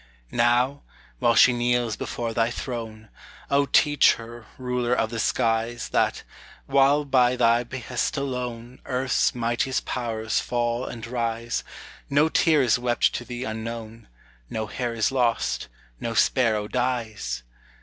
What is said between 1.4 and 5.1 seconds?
kneels before thy throne, O, teach her, Ruler